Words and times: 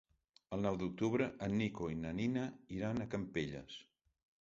El 0.55 0.63
nou 0.65 0.77
d'octubre 0.83 1.27
en 1.49 1.55
Nico 1.61 1.91
i 1.97 2.01
na 2.07 2.17
Nina 2.23 2.49
iran 2.79 3.07
a 3.07 3.11
Campelles. 3.15 3.81